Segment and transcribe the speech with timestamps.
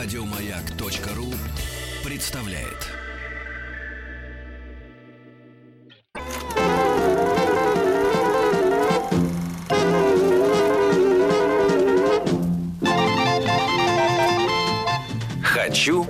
[0.00, 1.34] Радиомаяк.ру
[2.04, 2.86] представляет.
[15.42, 16.06] Хочу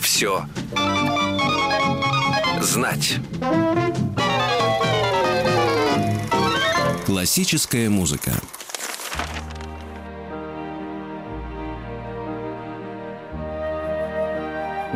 [0.00, 0.46] все
[2.60, 3.16] знать.
[7.04, 8.40] Классическая музыка.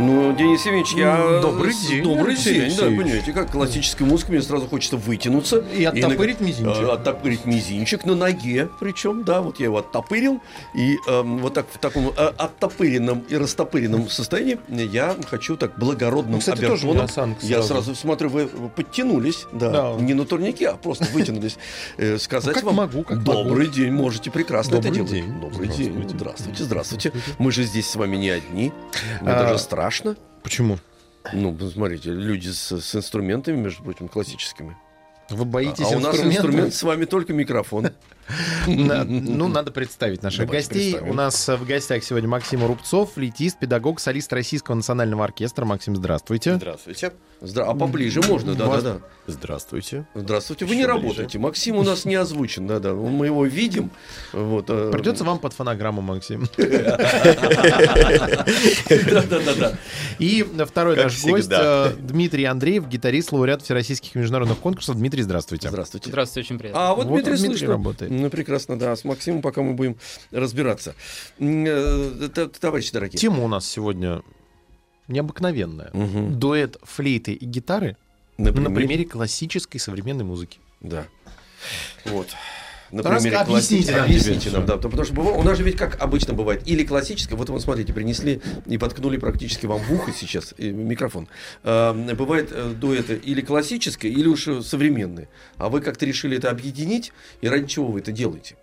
[0.00, 1.40] Ну, Денис Евгеньевич, я...
[1.42, 5.58] Добрый день, Добрый день, да, понимаете, как классическая музыка, мне сразу хочется вытянуться.
[5.76, 6.82] И оттопырить на- мизинчик.
[6.84, 10.40] э, Оттопырить мизинчик на ноге, причем, да, вот я его оттопырил.
[10.72, 16.34] И эм, вот так в таком э, оттопыренном и растопыренном состоянии я хочу так благородным
[16.34, 16.96] Ну, кстати, тоже обертоном.
[16.98, 17.68] не осанка Я сразу.
[17.68, 19.94] сразу смотрю, вы подтянулись, да, Да.
[20.00, 21.56] не на турнике, а просто вытянулись.
[21.96, 23.76] Э, Сказать Ну, как вам могу, как добрый могу.
[23.76, 25.10] день, можете прекрасно это делать.
[25.10, 25.40] день.
[25.40, 26.08] Добрый день.
[26.08, 26.62] Здравствуйте.
[26.62, 27.12] Здравствуйте.
[27.38, 28.72] Мы же здесь с вами не одни.
[29.22, 29.87] Мне А, даже страшно.
[30.42, 30.78] Почему?
[31.32, 34.76] Ну, смотрите, люди с, с инструментами, между прочим, классическими.
[35.30, 37.90] Вы боитесь а у нас инструмент с вами только микрофон.
[38.66, 40.92] Ну, надо представить наших Давайте гостей.
[40.92, 41.12] представим.
[41.12, 45.64] У нас в гостях сегодня Максим Рубцов, флейтист, педагог, солист Российского национального оркестра.
[45.64, 46.56] Максим, здравствуйте.
[46.56, 47.12] Здравствуйте.
[47.40, 48.98] Здра- А поближе можно, да, да, Вас- да.
[49.28, 50.06] Здравствуйте.
[50.14, 50.64] Здравствуйте.
[50.64, 51.06] Вы Еще не ближе.
[51.06, 51.38] работаете.
[51.38, 52.94] Максим у нас не озвучен, да, да.
[52.94, 53.90] Мы его видим.
[54.32, 54.66] Вот.
[54.68, 56.48] э, Придется вам под фонограмму, Максим.
[56.56, 56.96] Да,
[59.22, 59.72] да, да, да.
[60.18, 64.96] И второй наш гость э, Дмитрий Андреев, гиторист, лауреат всероссийских международных конкурсов.
[64.96, 65.68] Дмитрий, здравствуйте.
[65.68, 66.08] Здравствуйте.
[66.10, 66.88] Здравствуйте, очень приятно.
[66.90, 67.68] А вот, Дмитрий слышно.
[67.68, 68.10] работает.
[68.22, 68.94] Ну, прекрасно, да.
[68.94, 69.96] С Максимом пока мы будем
[70.30, 70.94] разбираться.
[71.38, 72.28] Э,
[72.60, 73.18] Товарищи дорогие.
[73.18, 74.22] Тема у нас сегодня
[75.06, 75.90] необыкновенная.
[75.92, 76.38] Мгм.
[76.38, 77.96] Дуэт флейты и гитары
[78.36, 80.58] на примере классической современной музыки.
[80.80, 81.06] Да.
[82.04, 82.28] Вот.
[82.90, 84.76] На Раз- примере объясните нам Объясните да.
[84.76, 88.40] Потому что у нас же ведь как обычно бывает, или классическое, вот вы смотрите, принесли
[88.66, 91.28] и подкнули практически вам в ухо сейчас микрофон.
[91.64, 95.28] А, бывает э, дуэты или классическое, или уж современные.
[95.56, 98.56] А вы как-то решили это объединить, и ради чего вы это делаете?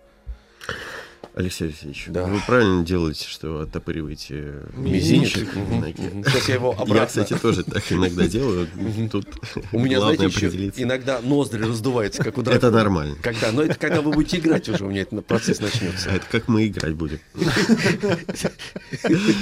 [1.34, 2.24] Алексей Алексеевич, Да.
[2.24, 5.50] вы правильно делаете, что оттопыриваете Мизинчик.
[5.52, 6.94] Сейчас я его обратно...
[6.94, 8.66] Я, кстати, тоже так иногда делаю.
[9.12, 9.26] Тут
[9.70, 10.82] У меня, знаете, еще определиться.
[10.82, 12.72] иногда ноздри раздуваются, как у Это дракона.
[12.72, 13.16] нормально.
[13.22, 13.52] Когда?
[13.52, 16.08] Но это когда вы будете играть уже, у меня этот процесс начнется.
[16.08, 17.18] Это как мы играть будем.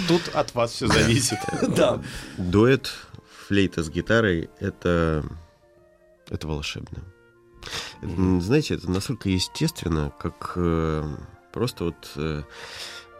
[0.08, 1.38] Тут от вас все зависит.
[1.76, 2.02] Да.
[2.38, 2.90] Дуэт
[3.46, 5.24] флейта с гитарой— это...
[6.30, 7.04] Это волшебно.
[8.02, 11.04] Это, Знаете, это настолько естественно, как э,
[11.54, 12.42] просто вот э,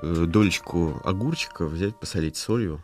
[0.01, 2.83] э, долечку огурчика взять, посолить солью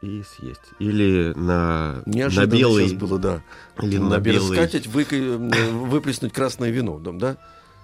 [0.00, 0.60] и съесть.
[0.78, 2.88] Или на, на Неожиданно белый...
[2.88, 3.42] сейчас было, да.
[3.82, 4.56] Или на На белый...
[4.56, 5.36] скатерть вы, э,
[5.70, 7.36] выплеснуть красное вино, дом, да?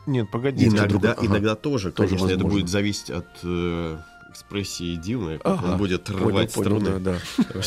[0.07, 0.69] Нет, погодите.
[0.69, 1.27] Иногда, ага.
[1.27, 2.59] иногда тоже, Тоже конечно, это возможно.
[2.61, 3.99] будет зависеть от э,
[4.31, 5.73] экспрессии Димы, как Ага.
[5.73, 7.01] он будет Понял, рвать понял, струны.
[7.01, 7.63] да, да.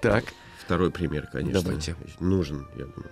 [0.00, 0.24] Так.
[0.64, 1.96] Второй пример, конечно, Давайте.
[2.20, 3.10] нужен, я думаю.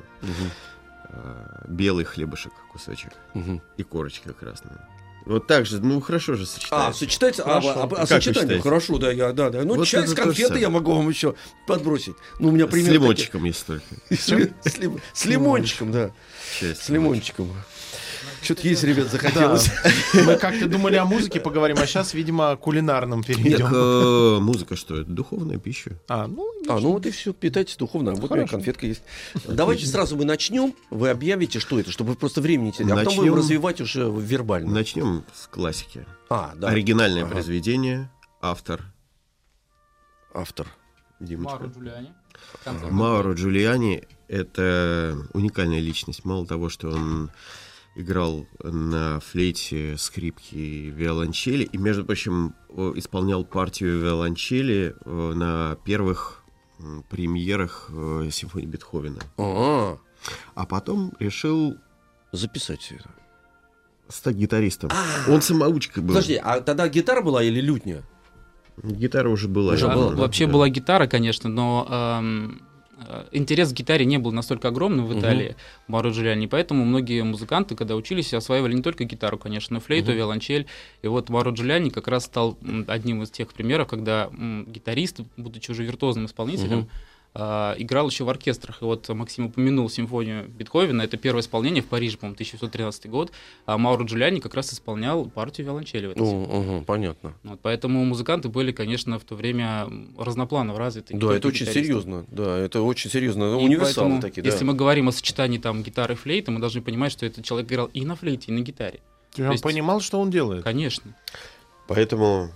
[1.69, 3.63] Белый хлебушек, кусочек, мгм.
[3.77, 4.89] и корочка красная.
[5.25, 6.99] Вот так же, ну хорошо же А, сочетается.
[7.01, 7.43] сочетается?
[7.43, 7.69] А, Хорошо.
[7.71, 8.43] а, а Как вы сочетание?
[8.43, 8.63] считаете?
[8.63, 9.65] Хорошо, да, я, да, да.
[9.65, 10.61] Ну, Вот чай с самое.
[10.61, 11.35] я могу вам еще
[11.67, 12.15] подбросить.
[12.39, 13.85] Ну, у меня С пример лимончиком, если только.
[14.15, 16.13] С ли- с лим- С лимончиком, да.
[16.61, 17.51] С лимончиком.
[18.43, 19.11] Что-то есть, ребят, Да.
[19.13, 19.71] захотелось.
[20.15, 23.67] Мы как-то думали о музыке поговорим, а сейчас, видимо, о кулинарном Так, перейдем.
[23.73, 25.01] э, музыка что?
[25.01, 25.93] Это духовная пища.
[26.09, 28.13] А, ну, А, ну вот и все, питайтесь духовно.
[28.15, 29.03] Вот у меня конфетка есть.
[29.47, 30.75] Давайте сразу мы начнем.
[30.91, 32.85] Вы объявите, что это, чтобы просто времени не.
[32.85, 33.17] А потом Начнем.
[33.23, 34.71] будем развивать уже вербально.
[34.73, 36.05] Начнем с классики.
[36.29, 36.69] А, да.
[36.69, 37.33] Оригинальное Ага.
[37.33, 38.11] произведение,
[38.41, 38.83] автор
[40.35, 40.67] Автор.
[41.21, 41.59] Димочка.
[41.61, 42.13] Мару Джулиани.
[42.91, 46.25] Мауро Джулиани— это уникальная личность.
[46.27, 47.31] Мало того, что он
[47.97, 52.55] играл на флейте, скрипке и виолончели, и, между прочим,
[52.95, 56.43] исполнял партию виолончели на первых
[57.09, 57.89] премьерах
[58.31, 59.21] симфонии Бетховена.
[59.39, 59.97] А,
[60.55, 61.77] А потом решил
[62.33, 63.11] записать все это.
[64.09, 64.91] стать гитаристом.
[64.93, 65.31] А.
[65.31, 66.09] Он самоучкой был.
[66.15, 68.03] Подожди, а тогда гитара была или лютня?
[68.83, 69.73] Гитара уже была.
[69.73, 70.53] Уже я была, думаю, Вообще да.
[70.53, 72.63] была гитара, конечно, но эм,
[73.33, 75.19] интерес к гитаре не был настолько огромным в.
[75.19, 75.57] Италии,
[75.87, 80.17] Маро Джулиани, поэтому многие музыканты, когда учились, осваивали не только гитару, конечно, но флейту, Мгм.
[80.19, 80.67] виолончель.
[81.03, 84.31] И вот Маро Джулиани как раз стал одним из тех примеров, когда
[84.67, 86.89] гитарист, будучи уже виртуозным исполнителем, Мгм.
[87.39, 88.81] А, играл еще в оркестрах.
[88.81, 91.05] И вот Максим упомянул симфонию Бетховена.
[91.05, 93.31] Это первое исполнение в Париже, по-моему, 1913 год.
[93.67, 97.35] А Мауро Джулиани как раз исполнял партию виолончели Ну, ага, понятно.
[97.45, 99.87] вот, поэтому музыканты были, конечно, в то время
[100.17, 101.15] разнопланово развиты.
[101.15, 102.25] Да, это очень серьезно.
[102.31, 103.43] Да, это очень серьезно.
[103.61, 104.49] И Универсалы поэтому, такие, да.
[104.51, 107.71] Если мы говорим о сочетании там гитары и флейты, мы должны понимать, что этот человек
[107.71, 109.01] играл и на флейте, и на гитаре.
[109.39, 110.65] Он есть- понимал, что он делает?
[110.65, 111.15] Конечно.
[111.87, 112.51] Поэтому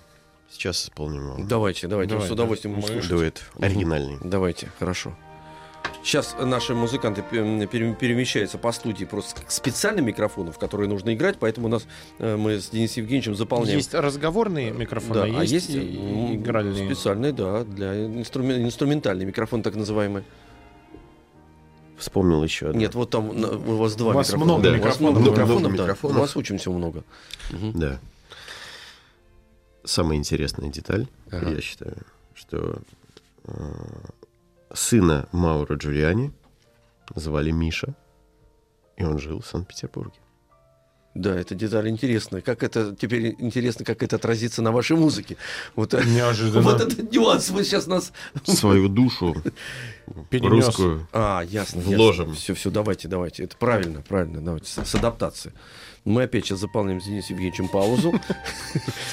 [0.50, 2.80] сейчас исполним вам Давайте, давайте, Давай, с удовольствием да.
[2.80, 3.10] будем слушать.
[3.10, 4.18] дуэт оригинальный.
[4.22, 5.14] Давайте, хорошо.
[6.02, 11.12] Сейчас наши музыканты пе- пере- перемещаются по студии просто к специальным микрофонам, в которые нужно
[11.14, 11.86] играть, поэтому у нас
[12.18, 13.76] э, мы с Денисом Евгеньевичем заполняем.
[13.76, 16.86] Есть разговорные микрофоны, да, а есть, и- м, и игральные.
[16.86, 20.22] специальные, да, для инструмен- инструментальный микрофон так называемый.
[21.98, 22.80] Вспомнил еще одно.
[22.80, 24.44] Нет, вот там у вас два У вас микрофона.
[24.54, 25.12] много У вас микрофонов.
[25.20, 25.82] много микрофонов, да.
[25.82, 26.16] микрофонов.
[26.16, 26.30] У вас
[26.60, 27.04] всего много.
[27.50, 27.72] Мгм.
[27.78, 28.00] Да.
[29.84, 31.50] Самая интересная деталь, Ага.
[31.50, 31.96] я считаю,
[32.34, 32.80] что
[33.44, 33.52] э,
[34.74, 36.32] сына Мауро Джулиани
[37.14, 37.94] звали Миша,
[38.96, 40.14] и он жил в Санкт-Петербурге.
[41.12, 42.40] Да, эта деталь интересная.
[42.40, 45.36] Как это теперь интересно, как это отразится на вашей музыке.
[45.74, 46.60] Вот, э, Неожиданно.
[46.62, 48.12] вот этот нюанс вы сейчас нас.
[48.44, 49.34] Свою душу
[50.30, 50.66] Перенес.
[50.66, 51.08] русскую.
[51.12, 51.80] А, ясно.
[51.80, 52.34] Вложим.
[52.36, 53.42] Все, все, давайте, давайте.
[53.42, 54.40] Это правильно, правильно.
[54.40, 55.52] Давайте с, с адаптацией.
[56.04, 58.12] Мы опять сейчас заполняем с Денисом Евгеньевичем паузу.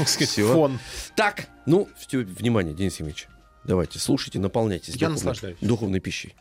[0.54, 0.80] Фон.
[1.16, 3.28] Так, ну, все, внимание, Денис Евгеньевич.
[3.66, 5.10] Давайте, слушайте, наполняйтесь Я
[5.62, 6.36] духовной пищей.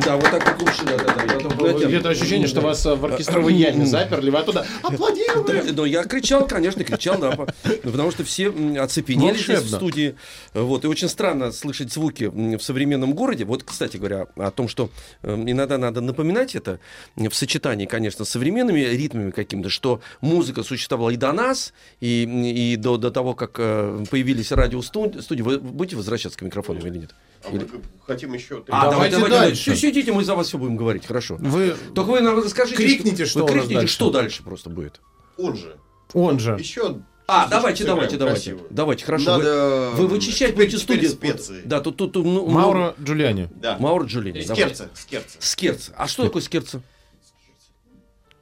[0.00, 1.56] Да, вот так вот лучше, да, да, да.
[1.56, 5.46] Знаете, Где-то ощущение, что вас э, в оркестровой яме заперли, вы оттуда аплодируем.
[5.46, 8.48] Да, но я кричал, конечно, кричал, да, ну, потому что все
[8.78, 10.16] оцепенели здесь в студии.
[10.52, 13.44] Вот, и очень странно слышать звуки в современном городе.
[13.44, 14.90] Вот, кстати говоря, о том, что
[15.22, 16.80] м, иногда надо напоминать это
[17.16, 22.76] в сочетании, конечно, с современными ритмами каким-то, что музыка существовала и до нас, и, и
[22.76, 25.42] до, до того, как э, появились радиостудии.
[25.42, 27.14] Вы будете возвращаться к микрофону или нет?
[27.52, 27.68] Или-
[28.06, 28.66] Хотим еще три.
[28.70, 29.72] А, Давайте давайте, дальше.
[29.74, 31.36] Всё, Сидите, мы за вас все будем говорить, хорошо.
[31.38, 32.76] Вы, Только вы нам расскажите.
[32.76, 33.94] Крикните, что вы у нас крикните, дальше.
[33.94, 35.00] что дальше просто будет.
[35.38, 35.76] Он же.
[36.12, 36.56] он же.
[36.58, 37.00] Еще.
[37.26, 38.58] А, давайте, давайте, давайте.
[38.68, 39.38] Давайте, хорошо.
[39.38, 39.90] Надо...
[39.94, 41.10] Вы, вы вычищать будете студию.
[41.10, 41.62] специи.
[41.64, 43.48] Да, тут, тут, тут, ну, Мауро Джулиани.
[43.54, 43.78] Да.
[43.78, 44.44] Мауро Джулини.
[44.44, 44.74] давайте.
[44.74, 44.90] Скерца.
[44.94, 45.36] Скерца.
[45.40, 45.92] Скерца.
[45.96, 46.82] А что такое скерца?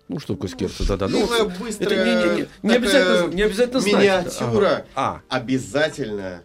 [0.09, 0.85] Ну, что такое скерца?
[0.85, 1.09] Да, да.
[1.09, 3.95] Ну, это не, не, не, не обязательно, не обязательно знать.
[3.95, 4.85] Миниатюра.
[4.95, 5.23] Ага.
[5.29, 6.43] А, Обязательно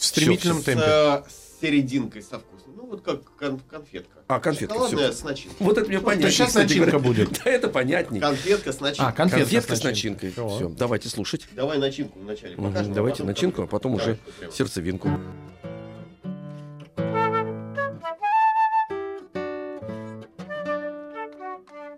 [0.00, 1.30] в стремительном Всё, темпе.
[1.30, 2.72] С, серединкой со вкусом.
[2.76, 4.20] Ну, вот как кон- конфетка.
[4.28, 5.18] А, конфетка, Шоколадная всё.
[5.18, 5.56] с начинкой.
[5.66, 6.30] Вот это мне понятнее.
[6.30, 7.06] щас кстати начинка говоря.
[7.26, 7.40] будет.
[7.44, 8.20] Да, это понятнее.
[8.22, 9.06] Конфетка с начинкой.
[9.08, 10.28] А, конфетка, Конфетка с начинкой.
[10.30, 10.56] начинкой.
[10.56, 11.48] Все, давайте слушать.
[11.52, 12.92] Давай начинку вначале покажем.
[12.92, 14.18] а Давайте потом начинку, а потом уже
[14.52, 15.10] сердцевинку.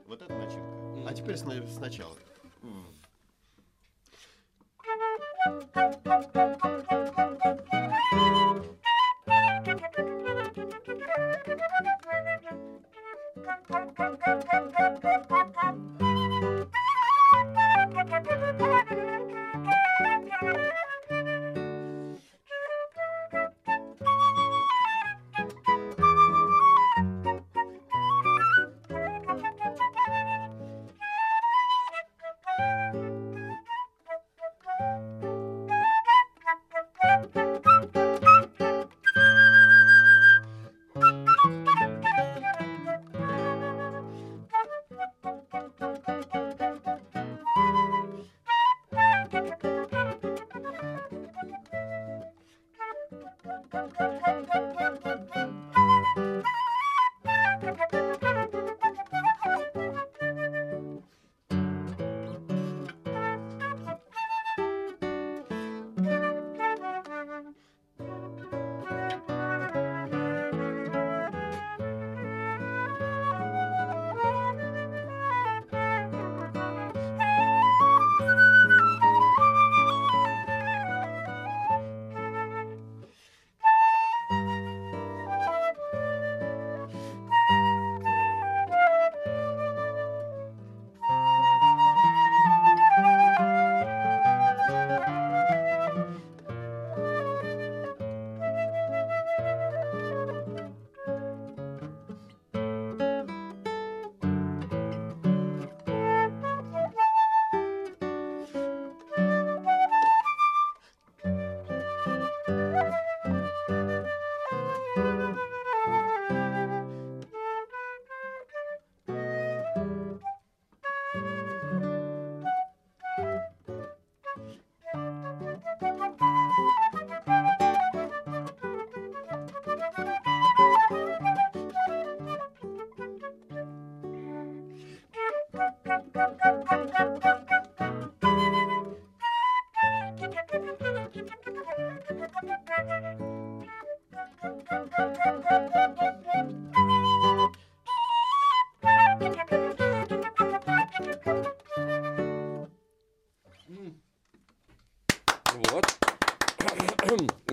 [0.07, 1.09] Вот это начинка.
[1.09, 2.17] А теперь сна- сначала.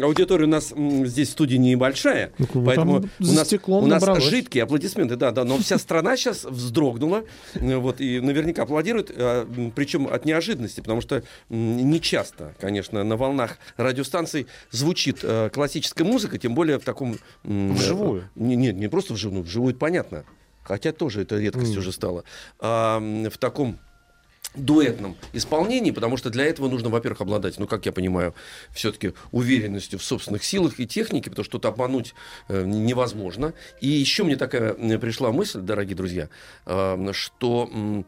[0.10, 4.24] Аудитория у нас м, здесь в студии небольшая, Ну, поэтому у нас, у нас набралось.
[4.24, 7.24] жидкие аплодисменты, да, да, но вся страна сейчас вздрогнула,
[7.54, 13.04] э, вот, и наверняка аплодирует, э, причем от неожиданности, потому что м, не часто, конечно,
[13.04, 17.18] на волнах радиостанций звучит э, классическая музыка, тем более в таком...
[17.44, 18.30] Вживую.
[18.36, 20.24] Не, нет, не просто вживую, вживую понятно,
[20.64, 22.24] хотя тоже это редкость уже стала,
[22.60, 23.80] а, в таком
[24.56, 28.34] дуэтном исполнении, потому что для этого нужно, во-первых, обладать, ну, как я понимаю,
[28.72, 32.14] все-таки уверенностью в собственных силах и технике, потому что тут обмануть
[32.48, 33.54] э, невозможно.
[33.82, 36.30] И еще мне такая э, пришла мысль, дорогие друзья,
[36.66, 38.06] э, что, м,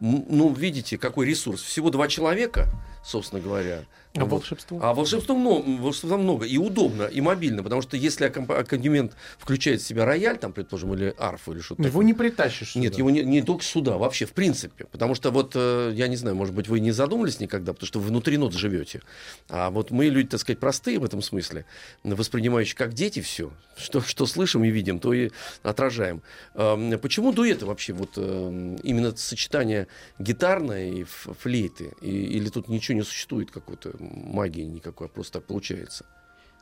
[0.00, 1.62] ну, видите, какой ресурс.
[1.62, 2.68] Всего два человека,
[3.04, 3.84] собственно говоря.
[4.16, 4.30] А Вот.
[4.40, 4.78] волшебство?
[4.82, 6.46] А волшебства много, волшебства много.
[6.46, 7.62] И удобно, и мобильно.
[7.62, 11.82] Потому что если аккомп- аккомпанемент включает в себя рояль, там, предположим, или арфу, или что-то
[11.82, 12.74] Его такое, не притащишь.
[12.74, 12.98] нет, сюда.
[12.98, 14.84] его не, не только сюда, вообще, в принципе.
[14.90, 18.00] Потому что вот, э, я не знаю, может быть, вы не задумывались никогда, потому что
[18.00, 19.02] вы внутри нот живете.
[19.48, 21.64] А вот мы люди, так сказать, простые в этом смысле,
[22.04, 25.30] воспринимающие как дети все, что, что слышим и видим, то и
[25.62, 26.22] отражаем.
[26.54, 29.86] Эм, Почему дуэты вообще, вот эм, именно сочетание
[30.18, 31.92] гитарной и флейты?
[32.00, 36.04] И- или тут ничего не существует, какой-то магии никакой, а просто так получается?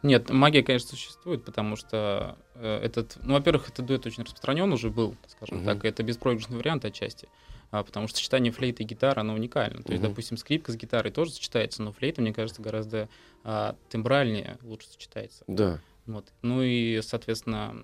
[0.03, 4.91] Нет, магия, конечно, существует, потому что э, этот, ну, во-первых, этот дуэт очень распространен уже
[4.91, 5.65] был, скажем Мгм.
[5.67, 7.27] так, это беспроигрышный вариант отчасти,
[7.71, 9.83] а, потому что сочетание флейты и гитары, оно уникально.
[9.83, 10.11] То есть, Мгм.
[10.11, 13.09] допустим, скрипка с гитарой тоже сочетается, но флейта, мне кажется, гораздо
[13.45, 15.43] а, тембральнее лучше сочетается.
[15.47, 15.81] Да.
[16.07, 16.27] Вот.
[16.43, 17.75] Ну и, соответственно,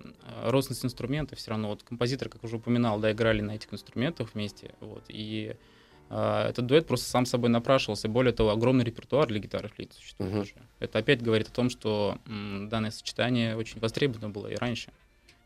[0.45, 1.69] родственность инструментов все равно.
[1.69, 4.75] Вот композитор, как уже упоминал, да, играли на этих инструментах вместе.
[4.79, 5.03] Вот.
[5.07, 5.55] И
[6.13, 8.07] этот дуэт просто сам собой напрашивался.
[8.09, 10.41] Более того, огромный репертуар для гитары и флейты существует Мгм.
[10.41, 10.53] уже.
[10.79, 14.89] Это опять говорит о том, что м, данное сочетание очень востребовано было и раньше.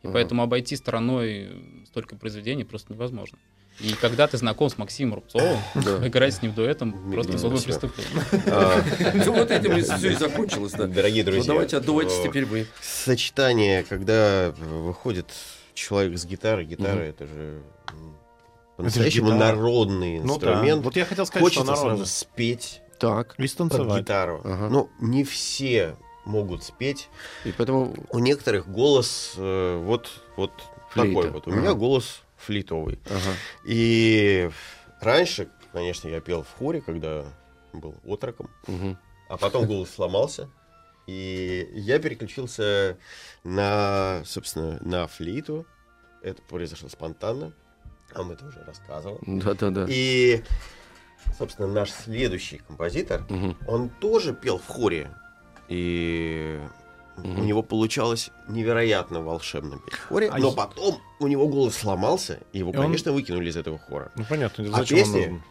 [0.02, 0.14] И Ага.
[0.14, 3.38] поэтому обойти стороной столько произведений просто невозможно.
[3.82, 6.08] И когда ты знаком с Максимом Рубцовым, Да.
[6.08, 8.24] играть с ним дуэтом просто было бы преступление.
[8.48, 8.82] А,
[9.26, 10.88] Ну вот этим все и закончилось, да.
[10.88, 12.66] Дорогие Ну друзья, давайте отдувайтесь теперь вы.
[12.82, 15.28] Сочетание, когда выходит
[15.74, 17.62] человек с гитарой, гитара Это же
[18.78, 20.52] по-настоящему народный Ну да.
[20.54, 20.84] инструмент.
[20.84, 21.98] Вот я хотел сказать, Хочется что народно.
[22.06, 23.36] сразу спеть Так.
[23.38, 24.02] И под станцевать.
[24.02, 24.42] гитару.
[24.44, 24.70] Ага.
[24.70, 27.10] Но не все могут спеть.
[27.44, 30.52] И поэтому У некоторых голос э, вот, вот
[30.92, 31.14] Флейта.
[31.16, 31.48] такой вот.
[31.48, 31.60] У Ага.
[31.60, 33.00] меня голос флитовый.
[33.06, 33.36] Ага.
[33.66, 34.50] И
[35.02, 37.26] раньше, конечно, я пел в хоре, когда
[37.74, 38.98] был отроком, Мгм.
[39.30, 40.50] а потом голос сломался.
[41.08, 42.98] И я переключился
[43.44, 45.66] на, собственно, на флейту.
[46.24, 47.54] Это произошло спонтанно.
[48.14, 49.20] А мы это уже рассказывал.
[49.26, 49.86] Да-да-да.
[49.90, 50.42] И,
[51.38, 53.58] собственно, наш следующий композитор, Мгм.
[53.68, 55.12] он тоже пел в хоре.
[55.68, 56.60] И
[57.18, 57.40] Мгм.
[57.40, 60.30] у него получалось невероятно волшебно петь в хоре.
[60.30, 63.58] А но я- потом у него голос сломался, и его, И он- конечно, выкинули из
[63.58, 64.12] этого хора.
[64.16, 65.18] Ну понятно, А зачем он песни?
[65.20, 65.44] нужен?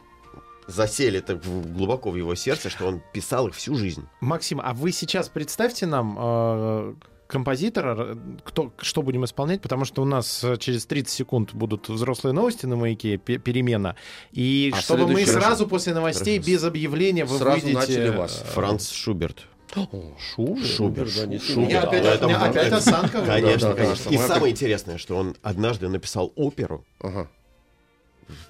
[0.66, 4.06] Засели так глубоко в его сердце, что он писал их всю жизнь.
[4.22, 6.94] Максим, а вы сейчас представьте нам э,
[7.34, 11.88] композитора, э, кто, что будем исполнять, потому что у нас э, через 30 секунд будут
[11.88, 13.96] взрослые новости на маяке, пе- перемена.
[14.30, 16.50] И А чтобы мы сразу после новостей Хорошо.
[16.52, 17.74] без объявления вы Сразу выйдете...
[17.74, 18.44] начали вас.
[18.54, 19.46] Франц Шуберт.
[19.74, 21.84] Да, не У меня Шуберт.
[21.88, 22.60] опять, это у меня правда.
[22.60, 23.22] опять осанка.
[23.26, 24.04] Конечно, да, конечно.
[24.04, 27.28] да, И самое- самое интересное, что он однажды написал оперу, Ага.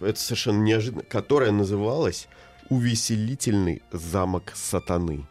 [0.01, 2.29] это совершенно неожиданно, которая называлась
[2.69, 5.27] «Увеселительный замок сатаны».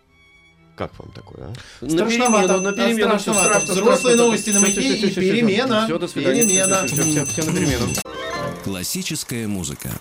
[0.76, 1.54] Как вам такое, а?
[1.86, 3.50] На Страшновато, перемену, на перемену, страшновато.
[3.50, 4.24] страшно, Взрослые страшно.
[4.24, 5.86] новости на маяке и перемена.
[5.86, 6.44] Все, до свидания.
[6.46, 6.88] Перемена.
[6.88, 7.88] Все, все, все, на перемену.
[8.64, 9.92] Классическая музыка.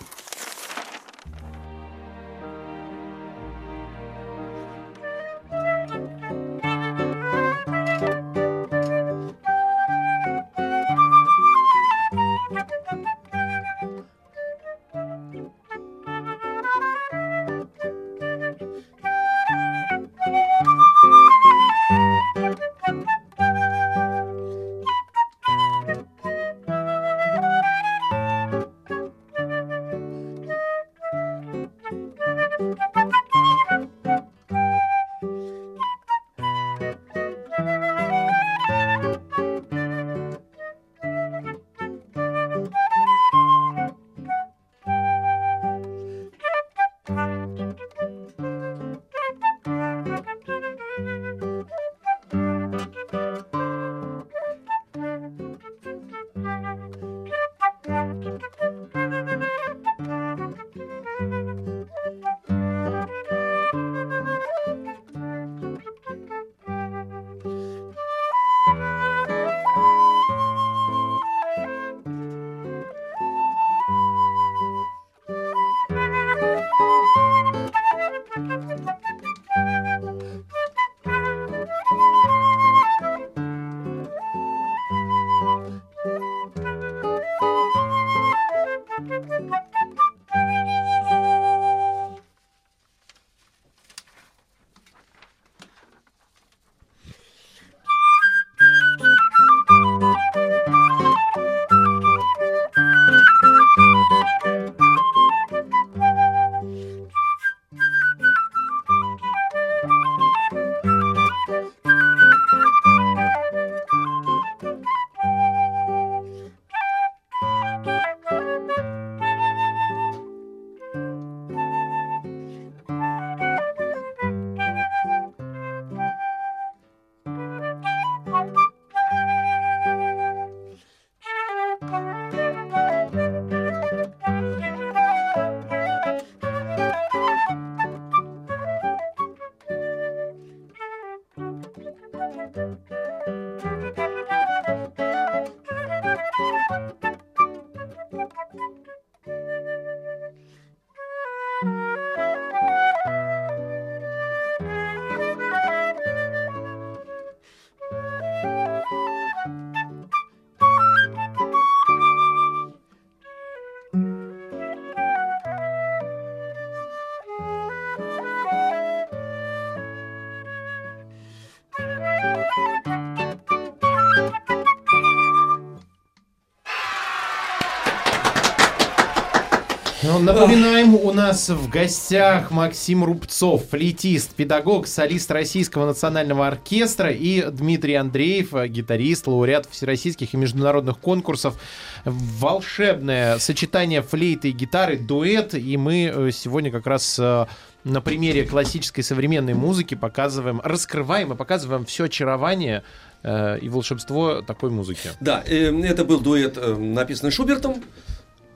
[180.05, 187.41] Ну, напоминаем, у нас в гостях Максим Рубцов, флейтист, педагог, солист Российского национального оркестра и
[187.49, 191.55] Дмитрий Андреев, гитарист, лауреат всероссийских и международных конкурсов.
[192.03, 197.45] Волшебное сочетание флейты и гитары, дуэт, и мы э, сегодня как раз э,
[197.85, 202.83] на примере классической современной музыки показываем, раскрываем и показываем все очарование
[203.23, 205.11] э, и волшебство такой музыки.
[205.21, 207.81] Да, э, это был дуэт, написанный Шубертом.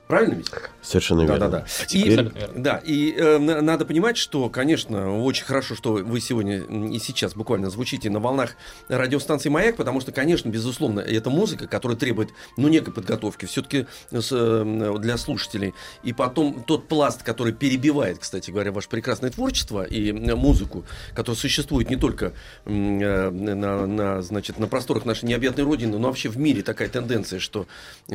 [0.08, 0.50] Правильно ведь?
[0.82, 1.38] Совершенно верно.
[1.38, 1.66] Да, да, да.
[1.92, 2.32] И, верно.
[2.56, 7.34] да, и э, на- надо понимать, что, конечно, очень хорошо, что вы сегодня и сейчас
[7.34, 8.56] буквально звучите на волнах
[8.88, 15.18] радиостанции «Маяк», потому что, конечно, безусловно, это музыка, которая требует, ну, некой подготовки все-таки для
[15.18, 15.74] слушателей.
[16.04, 21.90] И потом тот пласт, который перебивает, кстати говоря, ваше прекрасное творчество и музыку, которая существует
[21.90, 22.32] не только
[22.66, 27.40] э, на, на, значит, на просторах нашей необъятной родины, но вообще в мире такая тенденция,
[27.40, 27.68] что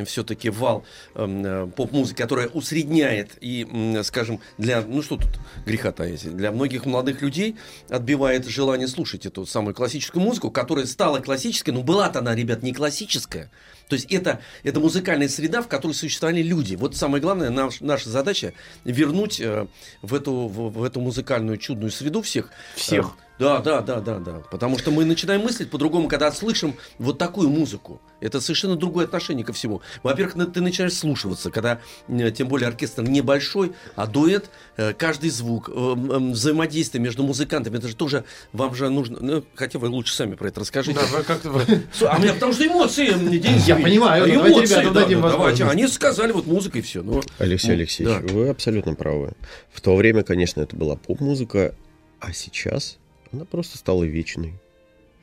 [0.05, 5.29] все-таки вал эм, э, поп-музыки, которая усредняет и, скажем, для, ну что тут
[5.65, 7.57] греха таить, для многих молодых людей
[7.89, 12.73] отбивает желание слушать эту самую классическую музыку, которая стала классической, но была-то она, ребят, не
[12.73, 13.51] классическая.
[13.89, 16.75] То есть это, это музыкальная среда, в которой существовали люди.
[16.75, 18.53] Вот самое главное, наш- наша задача
[18.85, 19.67] вернуть э,
[20.01, 22.49] в, эту, в, в эту музыкальную чудную среду всех.
[22.75, 23.07] Всех.
[23.07, 24.41] Э, да, да, да, да, да.
[24.51, 27.99] Потому что мы начинаем мыслить по-другому, когда слышим вот такую музыку.
[28.21, 29.81] Это совершенно другое отношение ко всему.
[30.03, 35.71] Во-первых, ты начинаешь слушаться, когда, тем более, оркестр небольшой, а дуэт, э, каждый звук, э,
[35.73, 39.17] взаимодействие между музыкантами, это же тоже вам же нужно.
[39.19, 40.99] Ну, хотя вы лучше сами про это расскажите.
[40.99, 41.49] Да, вы как-то
[42.07, 43.07] А у меня потому что эмоции,
[43.39, 45.65] Денис Я понимаю, ну, эмоции, давайте.
[45.65, 47.01] Они сказали вот музыка и все.
[47.01, 49.33] Ну, Алексей ну, Алексеевич, вы абсолютно правы.
[49.71, 51.75] В то время, конечно, это была поп-музыка,
[52.19, 52.99] а сейчас
[53.33, 54.53] она просто стала вечной.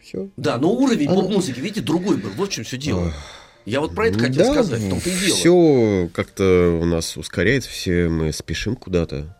[0.03, 0.29] Все.
[0.37, 2.31] Да, но уровень А, поп-музыки, видите, другой был.
[2.31, 3.13] Вот в чем все дело.
[3.67, 5.37] Я вот про это хотел Да, сказать, в том-то и дело.
[5.37, 9.37] Все как-то у нас ускоряется, все мы спешим куда-то.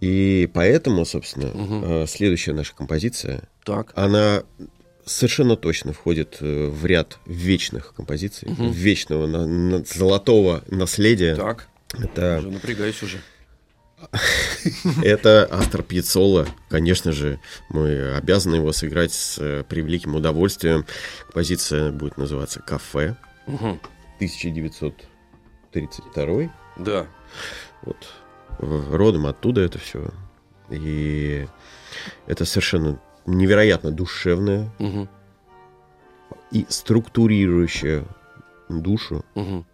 [0.00, 1.50] И поэтому, собственно,
[2.02, 3.92] э, следующая наша композиция, Так.
[3.94, 4.42] она
[5.04, 8.70] совершенно точно входит э, в ряд вечных композиций, Мгм.
[8.72, 11.36] вечного на- на- золотого наследия.
[11.36, 11.68] Так.
[11.92, 13.18] Это Уже напрягаюсь уже.
[15.02, 16.46] Это Астор Пьяццола.
[16.68, 17.38] Конечно же,
[17.68, 20.84] мы обязаны его сыграть с э, превеликим удовольствием.
[21.24, 23.80] Композиция будет называться «Кафе» Мгм.
[24.16, 26.50] 1932.
[26.78, 27.06] Да.
[27.82, 27.96] Вот.
[28.58, 30.10] Родом оттуда это все.
[30.70, 31.46] И
[32.26, 35.08] это совершенно невероятно душевная Мгм.
[36.50, 38.04] и структурирующая
[38.68, 39.64] душу Мгм.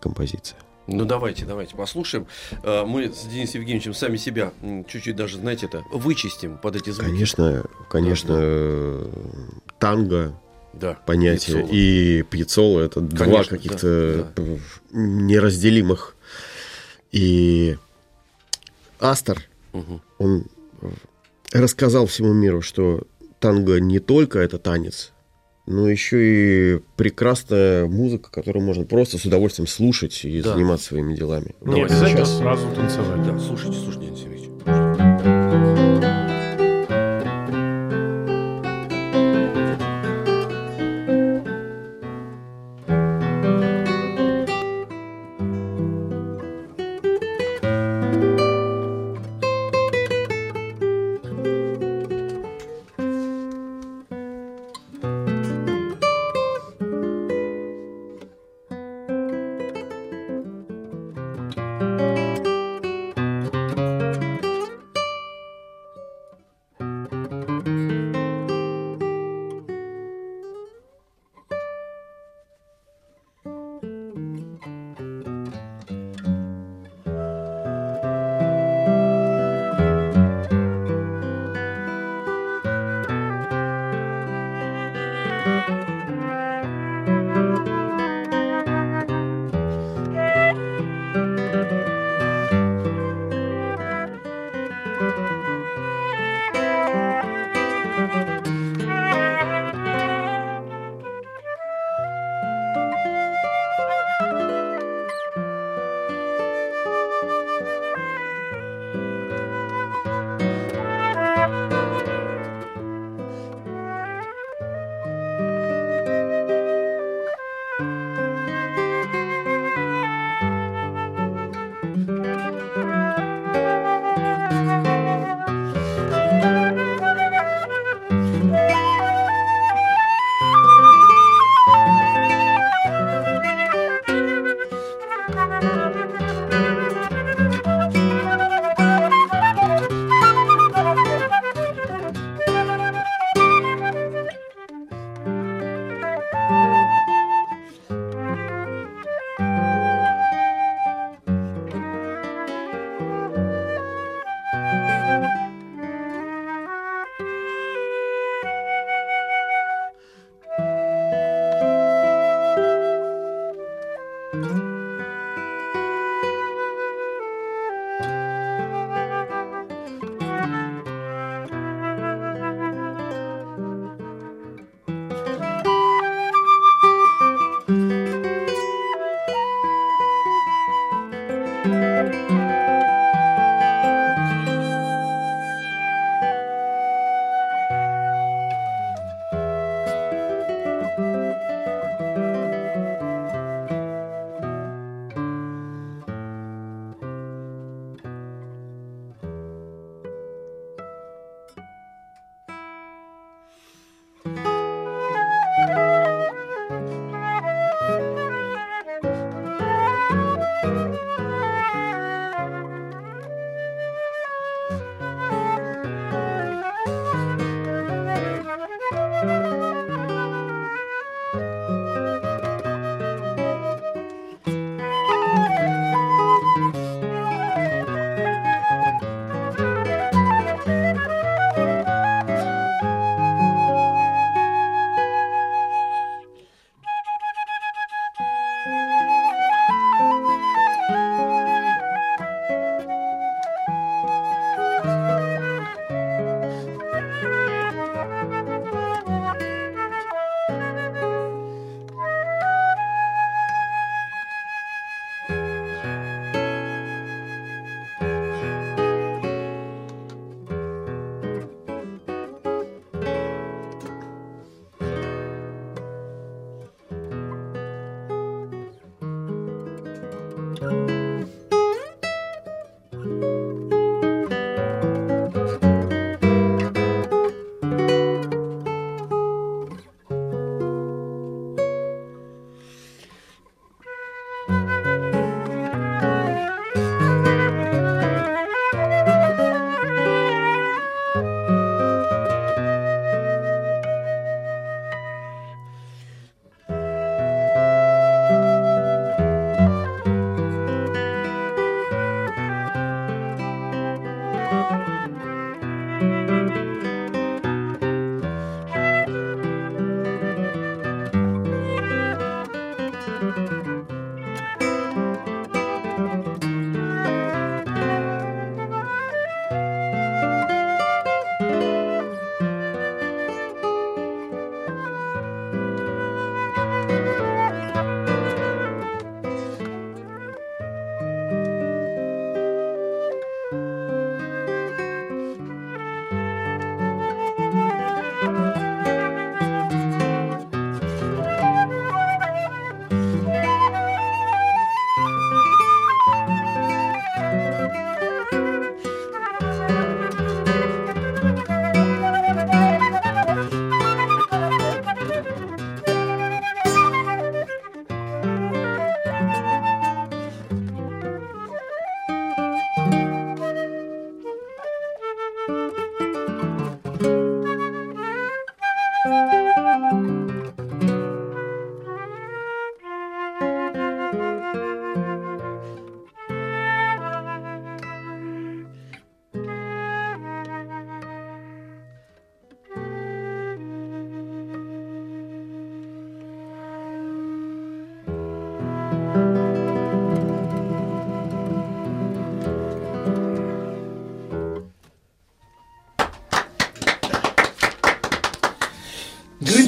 [0.00, 0.58] композиция.
[0.86, 2.26] Ну давайте, давайте послушаем.
[2.62, 4.52] Э, Мы с Денисом Евгеньевичем сами себя
[4.86, 7.06] чуть-чуть даже, знаете, это вычистим под эти звуки.
[7.08, 9.08] Конечно, конечно, э,
[9.78, 10.34] танго,
[10.74, 10.94] Да.
[11.06, 11.72] понятие Пьяццола.
[11.74, 14.60] и пьецола это два Конечно, каких-то да, п-
[14.92, 16.16] неразделимых.
[17.12, 17.78] И
[19.00, 19.42] Астер,
[19.72, 20.02] Мгм.
[20.18, 20.44] он
[20.82, 20.88] э,
[21.52, 23.06] рассказал всему миру, что
[23.38, 25.12] танго не только это танец,
[25.66, 30.52] но еще и прекрасная музыка, которую можно просто с удовольствием слушать и Да.
[30.54, 31.54] заниматься своими делами.
[31.62, 32.38] Не обязательно сейчас.
[32.38, 33.24] сразу танцевать.
[33.26, 34.08] Да, слушайте, слушайте,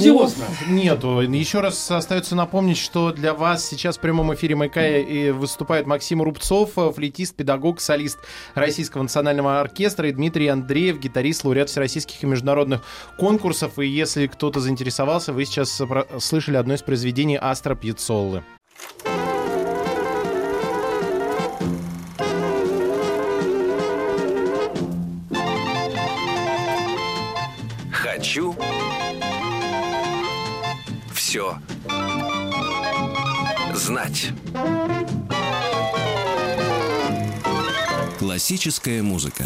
[0.06, 0.44] Грандиозно.
[0.68, 1.20] Нету.
[1.20, 6.22] Еще раз остается напомнить, что для вас сейчас в прямом эфире МК и выступает Максим
[6.22, 8.18] Рубцов, флейтист, педагог, солист
[8.54, 12.82] Российского национального оркестра и Дмитрий Андреев, гитарист, лауреат всероссийских и международных
[13.18, 13.78] конкурсов.
[13.78, 15.82] И если кто-то заинтересовался, вы сейчас
[16.18, 18.42] слышали одно из произведений Астра Пьяцоллы.
[31.26, 31.58] Все
[33.74, 34.28] знать.
[38.20, 39.44] Классическая музыка.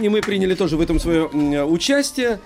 [0.00, 1.26] И- мы приняли тоже в этом свое
[1.64, 2.38] участие.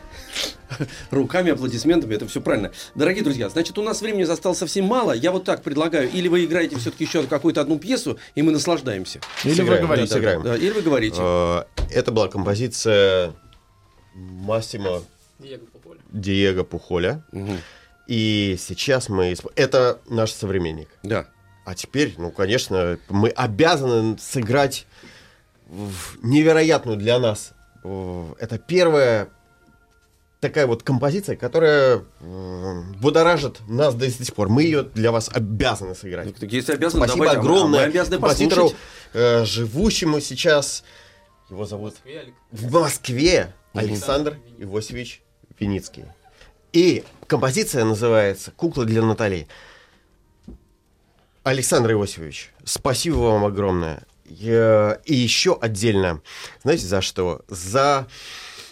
[1.10, 2.72] Руками, аплодисментами, это все правильно.
[2.94, 5.12] Дорогие друзья, значит, у нас времени осталось совсем мало.
[5.12, 9.20] Я вот так предлагаю, или вы играете все-таки еще какую-то одну пьесу, и мы наслаждаемся.
[9.44, 10.08] Или вы говорите.
[10.08, 10.42] да, сыграем.
[10.42, 11.18] Да, или вы говорите.
[11.20, 13.34] Э, Это была композиция
[14.14, 15.02] Массимо
[16.10, 17.22] Диего Пухоля.
[18.08, 19.32] И сейчас мы...
[19.32, 20.88] исп- Это наш современник.
[21.02, 21.28] Да.
[21.64, 24.86] А теперь, ну, конечно, мы обязаны сыграть
[26.22, 27.52] невероятную для нас.
[27.84, 29.28] э, Это первая
[30.42, 34.48] такая вот композиция, которая э, будоражит нас до сих пор.
[34.48, 36.26] Мы ее для вас обязаны сыграть.
[36.26, 38.72] Ну, так если обязаны, Спасибо давайте, а а огромное Мы обязаны композитору,
[39.12, 40.82] э, живущему сейчас,
[41.48, 41.94] его зовут
[42.50, 45.22] в Москве, Александр Иосифович
[45.58, 46.04] Виницкий.
[46.72, 49.46] И композиция называется «Кукла для Натали».
[51.44, 54.02] Александр Иосифович, спасибо вам огромное.
[54.40, 56.20] И еще отдельно,
[56.62, 57.44] знаете, за что?
[57.48, 58.06] За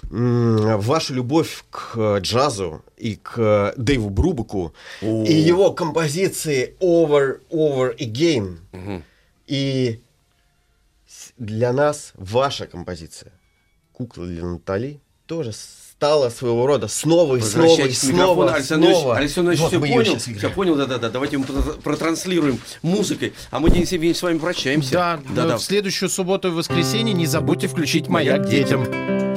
[0.02, 4.72] вашу любовь к джазу и к Дэйву Брубаку
[5.02, 5.24] О.
[5.24, 8.58] и его композиции Over, Over Again.
[8.72, 9.04] Мгм.
[9.46, 10.00] И
[11.36, 13.32] для нас ваша композиция
[13.92, 15.52] «Кукла для Натали» тоже
[16.00, 18.54] стала своего рода снова и снова и снова.
[18.54, 19.16] Александр снова.
[19.18, 21.10] Александр Вот все понял, все понял, да-да-да.
[21.10, 23.34] Давайте мы про- протранслируем музыкой.
[23.50, 24.92] А мы, Денис Евгеньевич, с вами прощаемся.
[24.92, 25.58] Да, да-да.
[25.58, 28.84] в следующую субботу и воскресенье не забудьте включить «Маяк детям».
[28.84, 29.29] Еще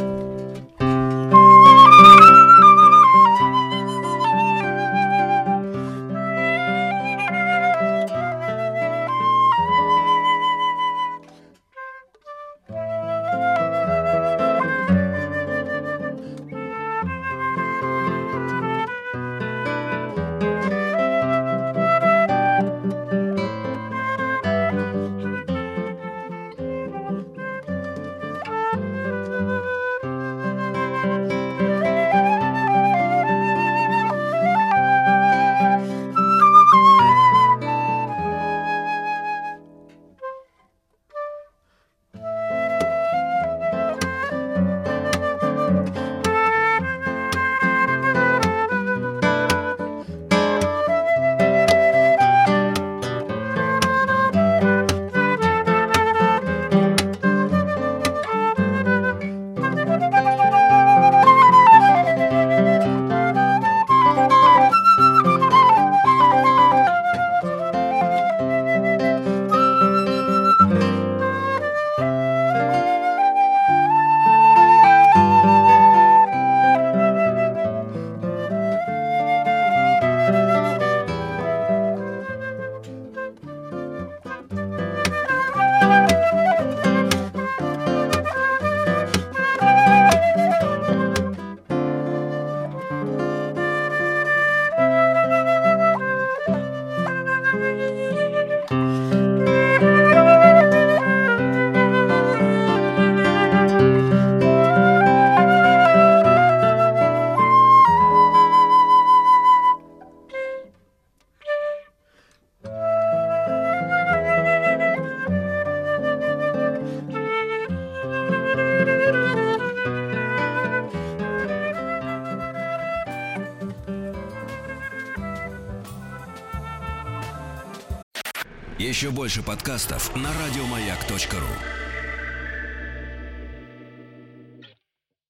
[129.33, 131.72] больше подкастов на радиомаяк.ру.